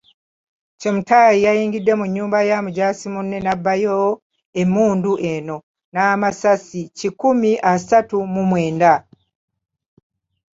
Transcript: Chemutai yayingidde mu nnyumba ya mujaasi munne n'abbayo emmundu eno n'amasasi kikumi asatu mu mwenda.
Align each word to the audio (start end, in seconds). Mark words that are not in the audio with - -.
Chemutai 0.79 1.35
yayingidde 1.45 1.93
mu 1.99 2.05
nnyumba 2.07 2.39
ya 2.49 2.57
mujaasi 2.65 3.07
munne 3.13 3.37
n'abbayo 3.41 3.97
emmundu 4.61 5.11
eno 5.33 5.57
n'amasasi 5.93 6.81
kikumi 6.97 7.51
asatu 7.73 8.15
mu 8.33 8.41
mwenda. 8.49 8.93